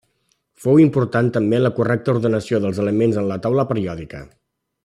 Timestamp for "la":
1.67-1.71, 3.33-3.41